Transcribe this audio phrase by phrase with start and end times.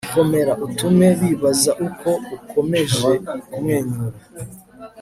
[0.13, 3.07] komera, utume bibaza uko ukomeje
[3.51, 4.15] kumwenyura